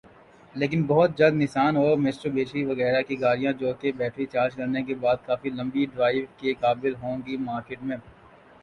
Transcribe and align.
لیکن 0.55 0.83
بہت 0.85 1.17
جلد 1.17 1.35
نسان 1.35 1.77
اور 1.77 1.97
میٹسوبشی 1.97 2.63
وغیرہ 2.65 3.01
کی 3.07 3.19
گاڑیاں 3.21 3.53
جو 3.59 3.73
کہ 3.81 3.91
بیٹری 3.97 4.25
چارج 4.25 4.55
کرنے 4.55 4.83
کے 4.83 4.95
بعد 5.01 5.25
کافی 5.25 5.49
لمبی 5.51 5.85
ڈرائیو 5.93 6.25
کے 6.37 6.53
قابل 6.61 6.95
ہوں 7.01 7.21
گی 7.27 7.37
مارکیٹ 7.41 7.83
میں 7.83 7.97